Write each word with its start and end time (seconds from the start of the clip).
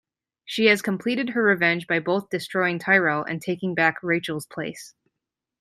She 0.45 0.65
has 0.65 0.81
completed 0.81 1.29
her 1.29 1.43
revenge 1.43 1.85
by 1.85 1.99
both 1.99 2.31
destroying 2.31 2.79
Tyrell, 2.79 3.23
and 3.23 3.39
taking 3.39 3.75
back 3.75 4.01
Rachael's 4.01 4.47
place. 4.47 4.95